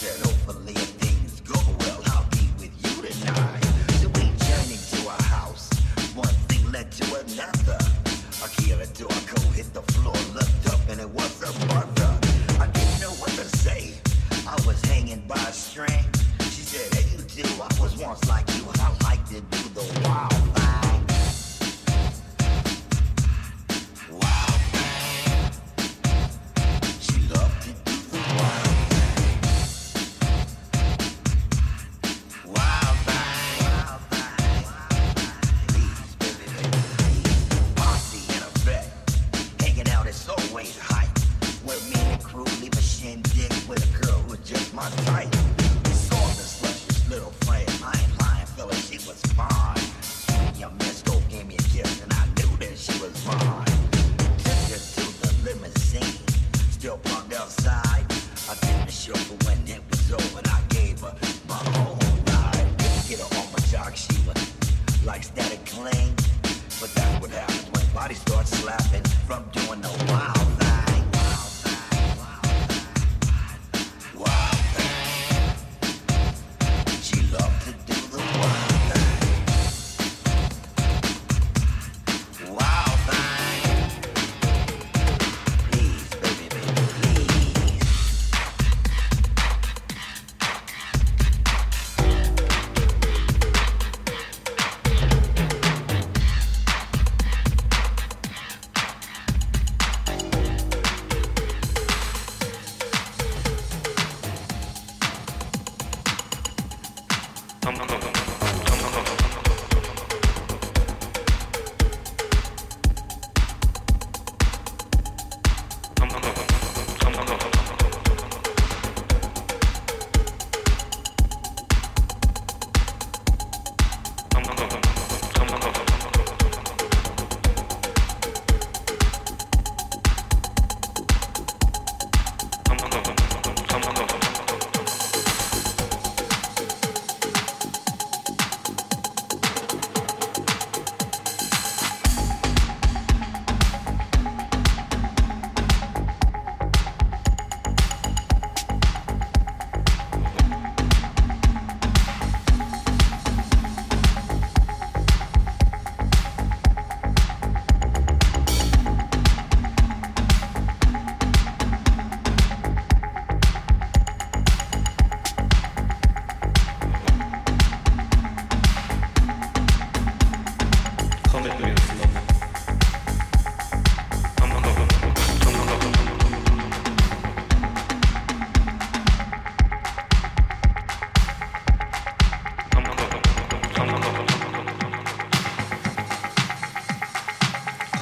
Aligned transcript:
Wow. 0.00 0.31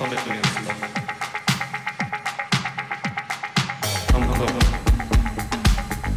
vermitteln 0.00 0.34
jetzt 0.34 0.54
noch. 0.62 0.74
Come, 4.12 4.26
come, 4.26 4.46
come. 4.46 4.58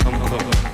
Come, 0.03 0.19
come, 0.19 0.37
come. 0.37 0.72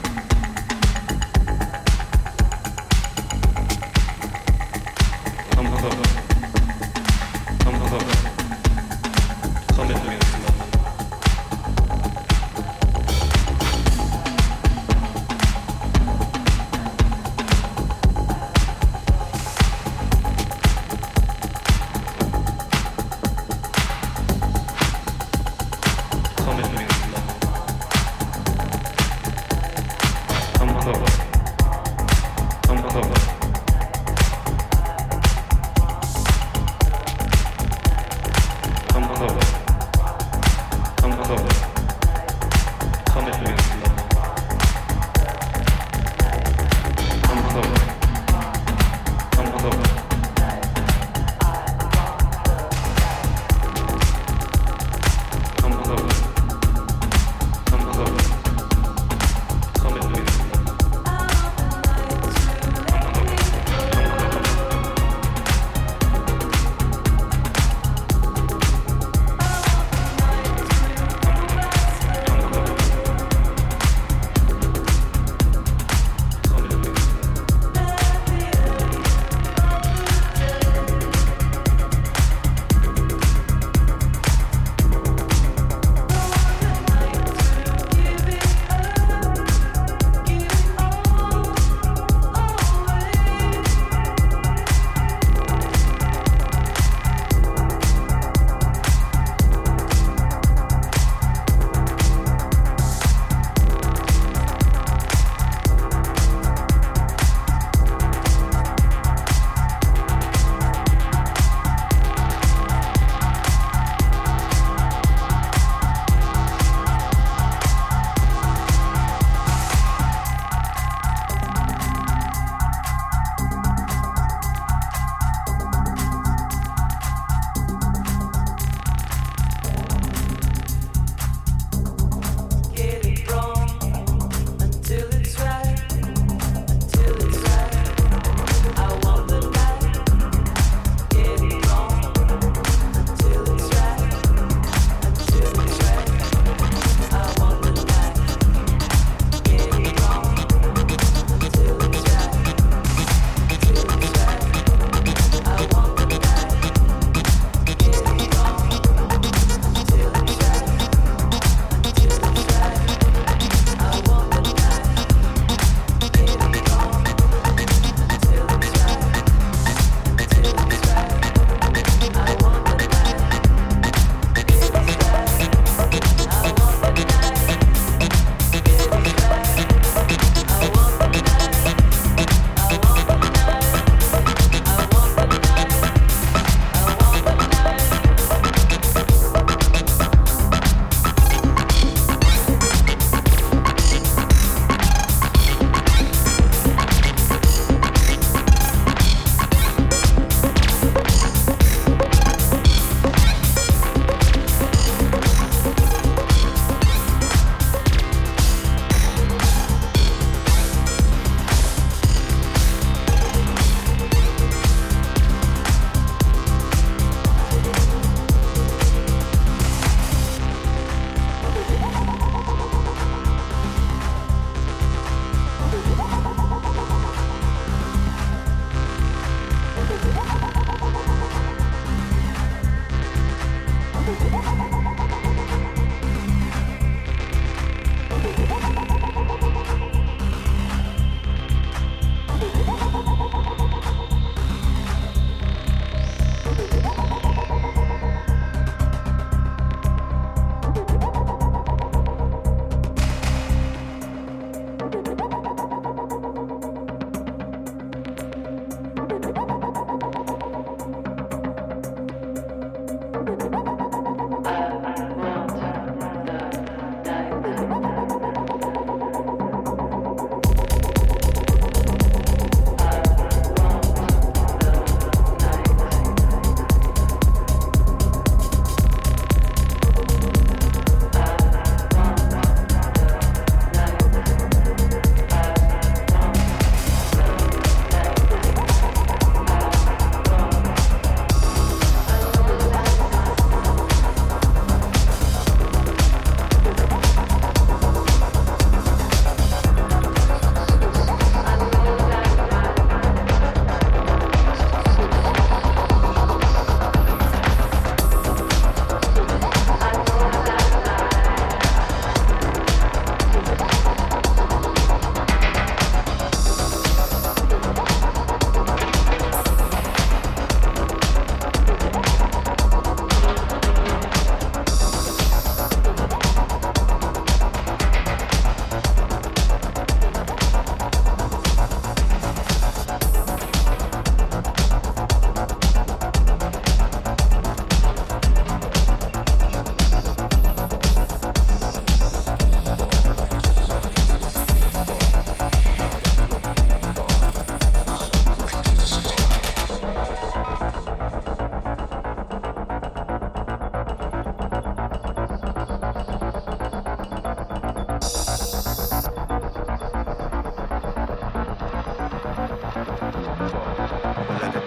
Let 364.28 364.59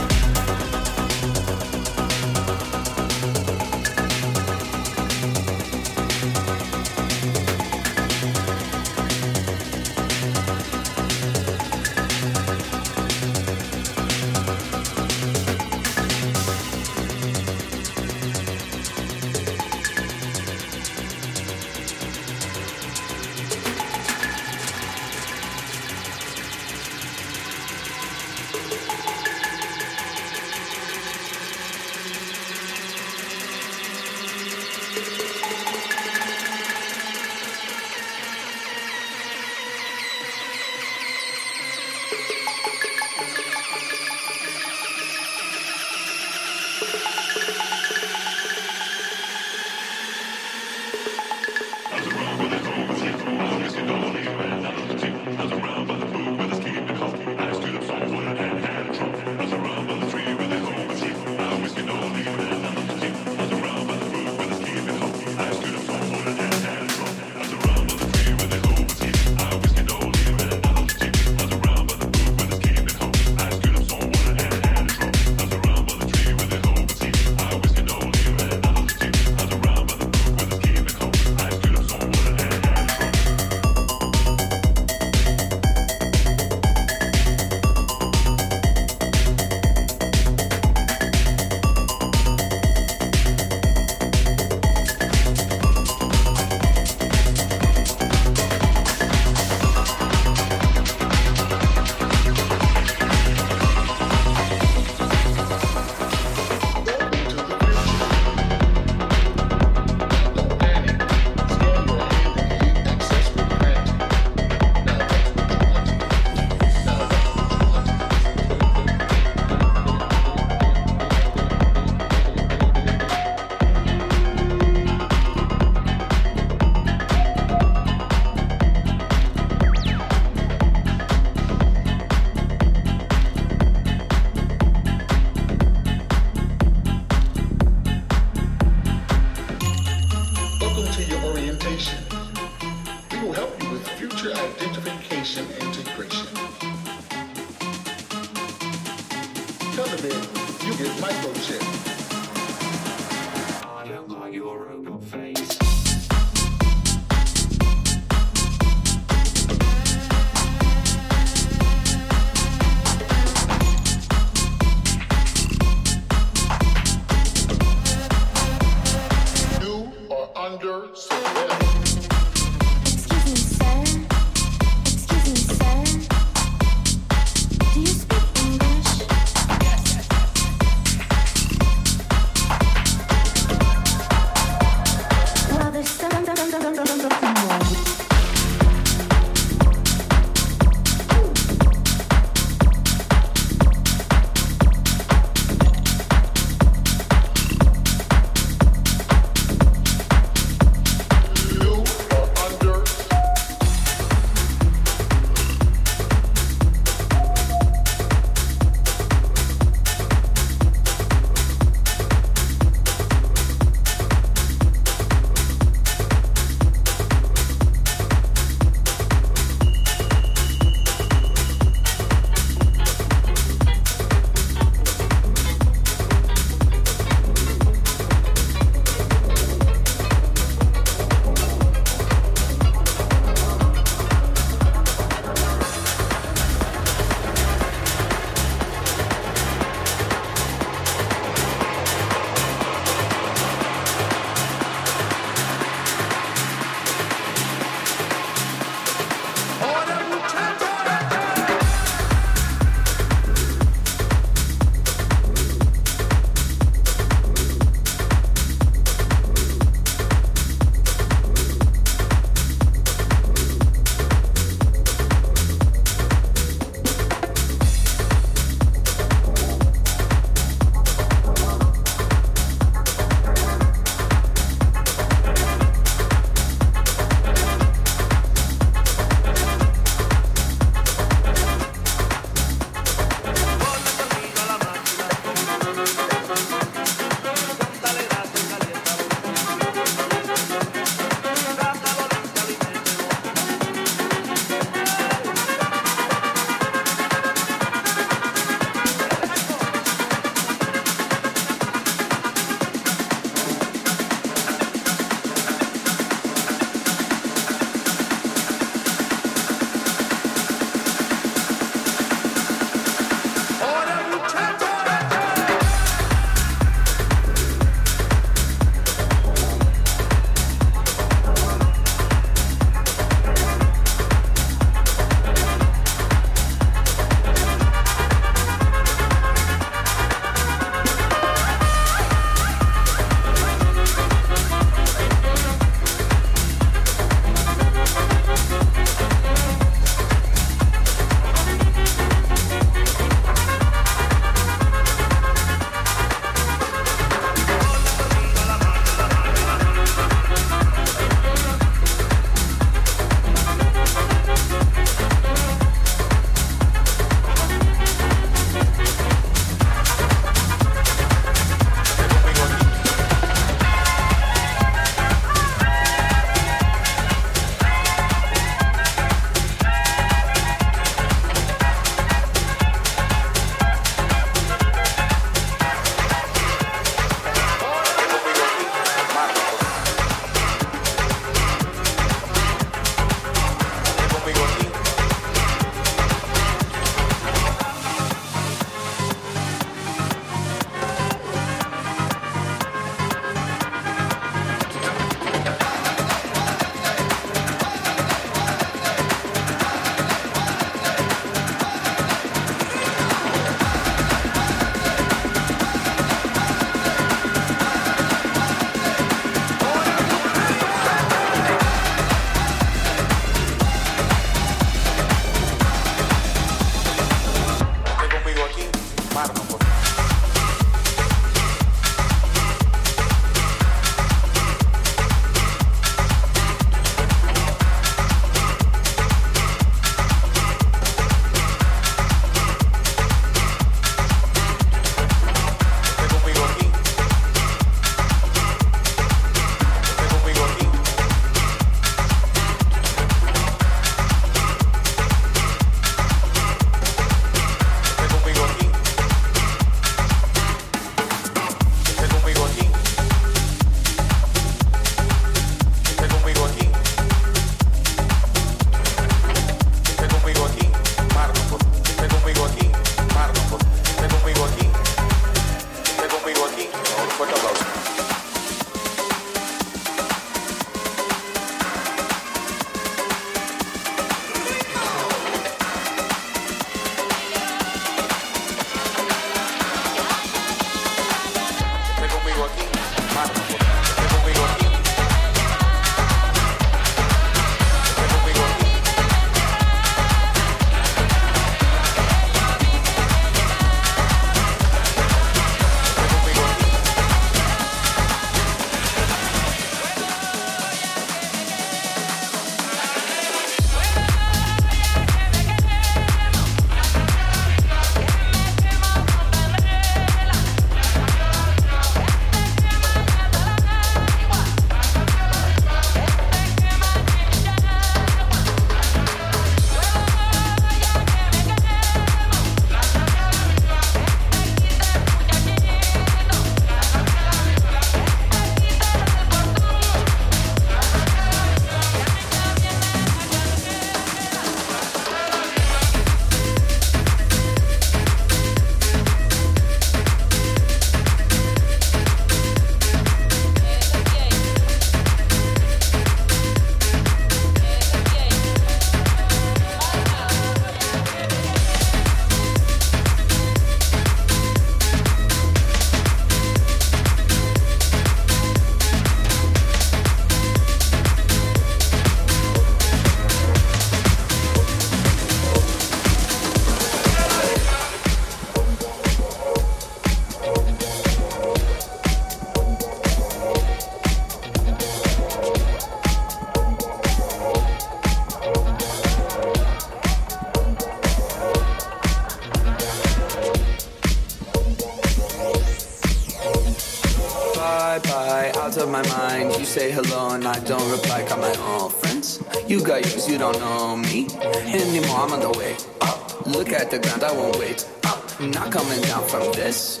alone, 590.34 590.46
I 590.46 590.58
don't 590.60 590.90
reply, 590.90 591.26
got 591.28 591.38
my 591.38 591.54
own 591.62 591.90
friends. 591.90 592.42
You 592.66 592.82
got 592.82 593.02
yours, 593.02 593.28
you 593.28 593.38
don't 593.38 593.58
know 593.58 593.96
me 593.96 594.26
anymore. 594.66 595.18
I'm 595.18 595.32
on 595.32 595.40
the 595.40 595.58
way 595.58 595.76
up. 596.00 596.46
Look 596.46 596.70
at 596.70 596.90
the 596.90 596.98
ground, 596.98 597.22
I 597.22 597.32
won't 597.32 597.58
wait 597.58 597.88
up. 598.04 598.40
Not 598.40 598.72
coming 598.72 599.00
down 599.02 599.26
from 599.28 599.52
this. 599.52 600.00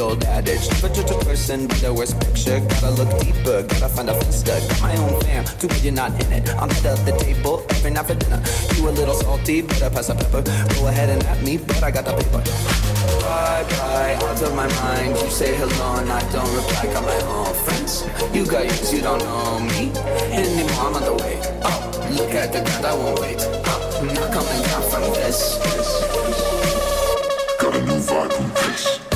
Old 0.00 0.24
adage. 0.24 0.68
Never 0.70 0.88
judge 0.88 1.10
a 1.10 1.18
person 1.24 1.66
by 1.66 1.74
their 1.76 1.92
worst 1.92 2.18
picture. 2.20 2.60
Gotta 2.60 2.90
look 2.90 3.10
deeper, 3.20 3.62
gotta 3.62 3.88
find 3.88 4.10
a 4.10 4.14
finster. 4.14 4.58
Got 4.68 4.82
my 4.82 4.96
own 4.96 5.20
fam, 5.22 5.44
too 5.58 5.68
bad 5.68 5.82
you're 5.82 5.92
not 5.92 6.12
in 6.24 6.32
it. 6.32 6.48
I'm 6.56 6.70
of 6.70 7.04
the 7.04 7.16
table 7.18 7.64
every 7.70 7.90
night 7.90 8.06
for 8.06 8.14
dinner. 8.14 8.42
You 8.76 8.88
a 8.88 8.90
little 8.90 9.14
salty, 9.14 9.62
better 9.62 9.90
pass 9.90 10.08
the 10.08 10.14
pepper. 10.14 10.42
Go 10.74 10.86
ahead 10.88 11.10
and 11.10 11.22
at 11.24 11.42
me, 11.42 11.58
but 11.58 11.82
I 11.82 11.90
got 11.90 12.04
the 12.04 12.12
paper. 12.12 12.42
Bye 13.22 13.64
bye, 13.70 14.14
out 14.14 14.42
of 14.42 14.54
my 14.54 14.68
mind. 14.82 15.16
You 15.20 15.30
say 15.30 15.54
hello 15.56 15.96
and 16.00 16.10
I 16.10 16.20
don't 16.32 16.54
reply. 16.54 16.92
Got 16.92 17.04
my 17.04 17.20
own 17.32 17.54
friends. 17.64 18.04
You 18.34 18.46
got 18.46 18.64
yours, 18.64 18.92
you 18.92 19.00
don't 19.02 19.18
know 19.18 19.60
me 19.60 19.92
anymore. 20.32 20.84
I'm 20.86 20.94
on 20.94 21.02
the 21.04 21.14
way 21.22 21.40
up. 21.62 21.94
Look 22.10 22.30
at 22.34 22.52
the 22.52 22.60
ground, 22.60 22.86
I 22.86 22.94
won't 22.94 23.20
wait 23.20 23.40
up. 23.40 23.82
I'm 24.00 24.08
not 24.08 24.32
coming 24.32 24.62
down 24.62 24.82
from 24.90 25.02
this. 25.14 25.58
Got 27.60 27.74
a 27.76 27.80
new 27.80 27.98
vibe 27.98 28.32
from 28.32 28.48
this. 28.54 29.13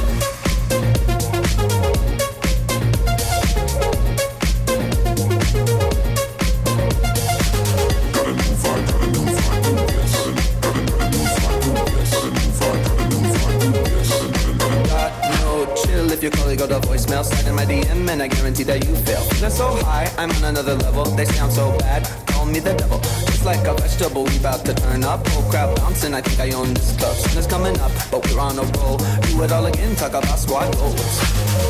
Slide 17.24 17.49
in 17.49 17.57
my 17.57 17.65
DM 17.65 18.09
and 18.09 18.23
I 18.23 18.28
guarantee 18.28 18.62
that 18.62 18.86
you 18.86 18.95
fail. 18.95 19.20
Feeling 19.31 19.51
so 19.51 19.66
high, 19.82 20.09
I'm 20.16 20.31
on 20.31 20.45
another 20.45 20.77
level. 20.77 21.05
They 21.05 21.24
sound 21.24 21.51
so 21.51 21.77
bad, 21.78 22.07
call 22.28 22.47
me 22.47 22.61
the 22.61 22.74
devil. 22.74 23.01
It's 23.27 23.45
like 23.45 23.66
a 23.66 23.74
vegetable, 23.74 24.23
we 24.23 24.36
about 24.36 24.65
to 24.66 24.74
turn 24.74 25.03
up. 25.03 25.20
Oh 25.35 25.45
crap, 25.51 25.74
bouncing, 25.77 26.15
I 26.15 26.20
think 26.20 26.39
I 26.39 26.57
own 26.57 26.74
this 26.74 26.97
club. 26.97 27.16
Sun 27.16 27.39
is 27.39 27.47
coming 27.49 27.77
up, 27.81 27.90
but 28.12 28.24
we're 28.31 28.39
on 28.39 28.57
a 28.59 28.62
roll. 28.78 28.99
Do 28.99 29.43
it 29.43 29.51
all 29.51 29.66
again, 29.66 29.97
talk 29.97 30.15
about 30.15 30.39
squad 30.39 30.70
goals. 30.77 30.95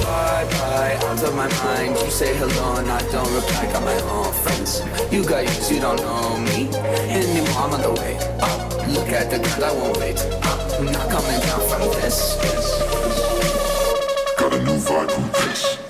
Bye 0.05 0.45
bye, 0.53 0.99
out 1.09 1.23
of 1.23 1.35
my 1.35 1.49
mind. 1.65 1.97
You 1.97 2.11
say 2.11 2.37
hello 2.37 2.77
and 2.77 2.91
I 2.91 3.01
don't 3.11 3.33
reply. 3.33 3.73
Got 3.73 3.85
my 3.85 3.99
own 4.13 4.33
friends. 4.45 4.83
You 5.11 5.25
got 5.25 5.45
yours, 5.45 5.73
you 5.73 5.81
don't 5.81 5.97
know 5.97 6.37
me 6.45 6.69
anymore. 7.09 7.57
I'm 7.57 7.73
on 7.73 7.81
the 7.81 7.93
way 7.97 8.19
up. 8.45 8.87
Look 8.87 9.09
at 9.09 9.31
the 9.31 9.39
ground, 9.41 9.65
I 9.65 9.73
won't 9.73 9.97
wait 9.97 10.21
up. 10.45 10.61
I'm 10.77 10.85
not 10.93 11.09
coming 11.09 11.41
down 11.41 11.61
from 11.73 11.89
this. 11.97 12.37
got 14.37 14.53
a 14.53 14.63
new 14.63 14.77
vibe 14.77 15.28
from 15.55 15.88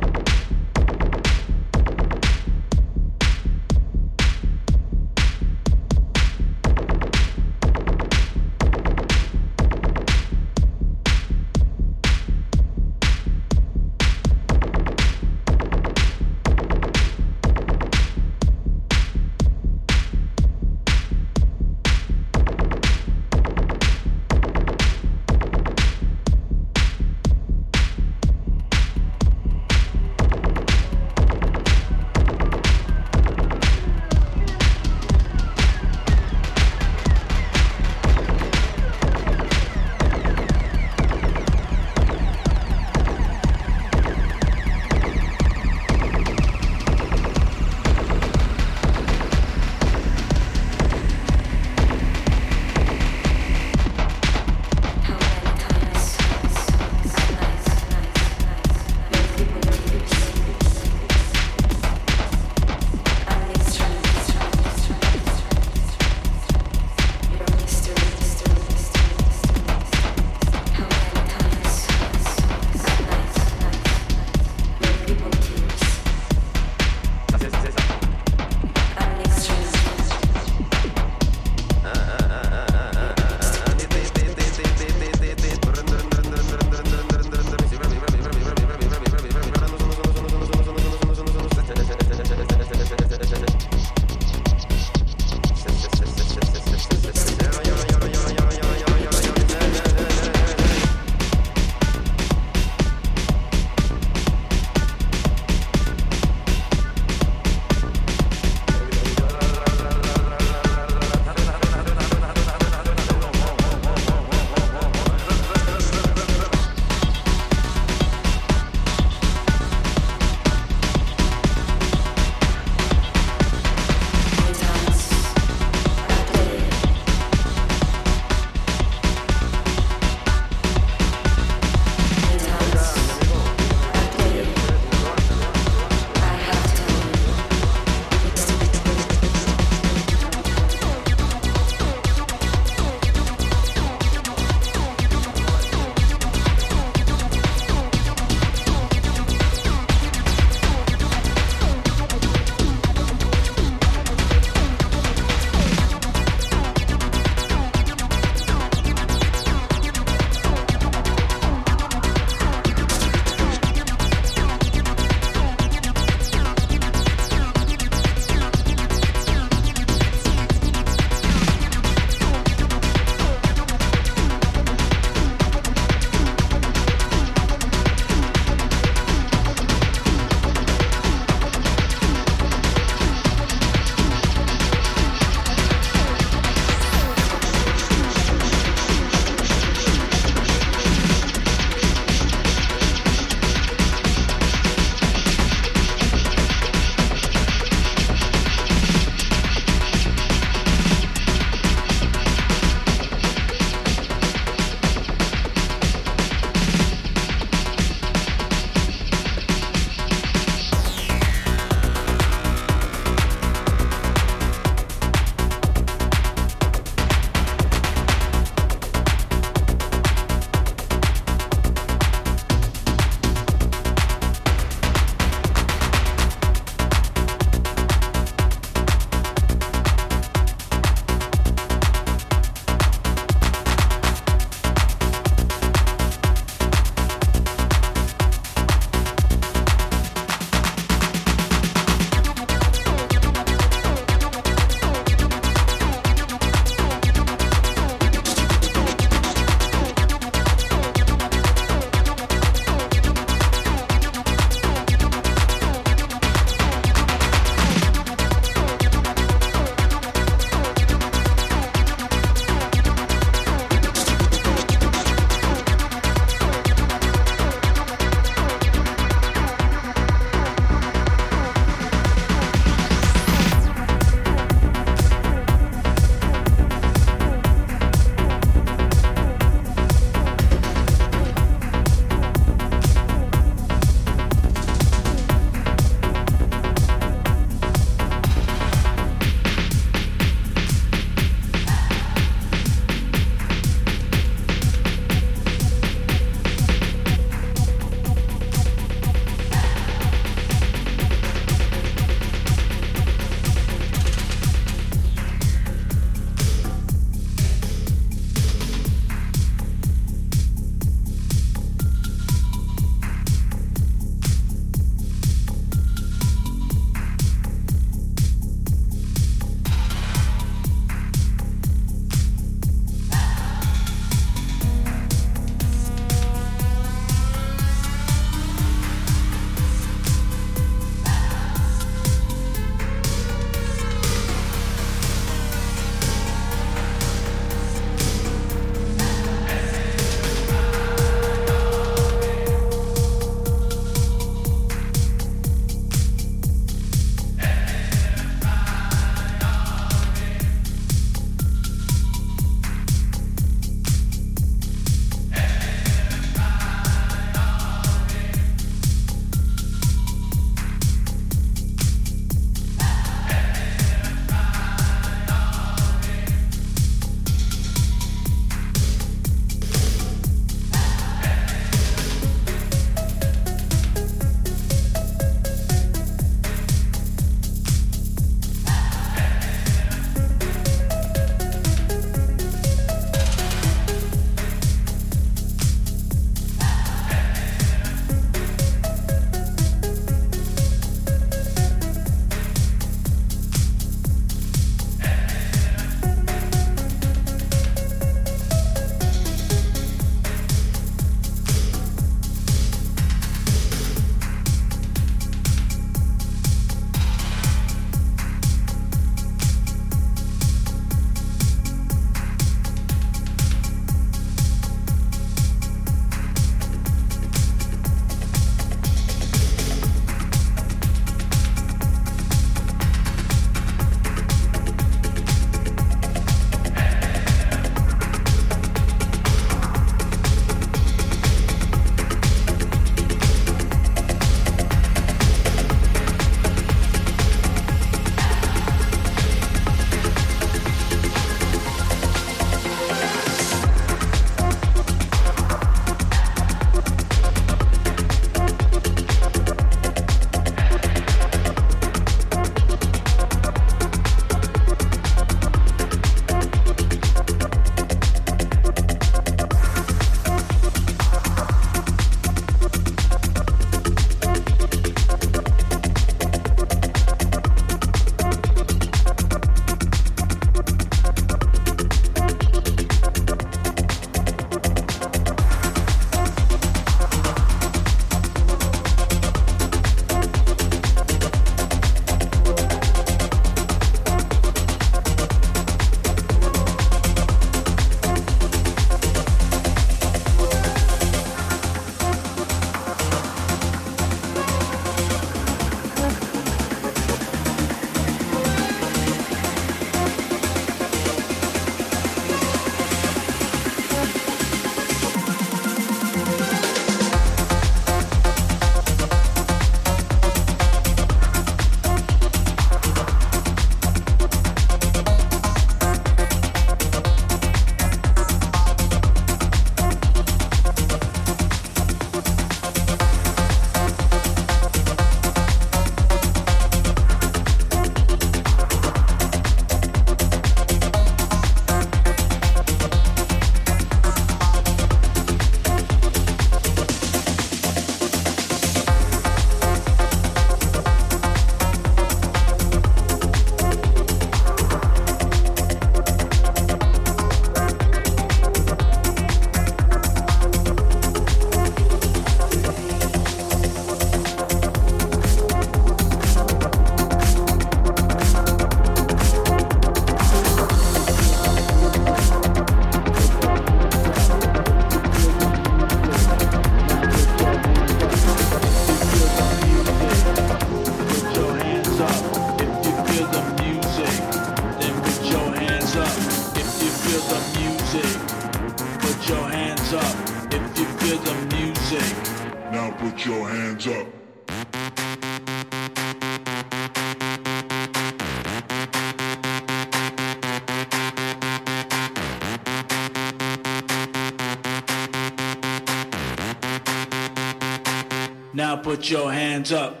now 598.71 598.77
put 598.77 599.09
your 599.09 599.33
hands 599.33 599.73
up. 599.73 600.00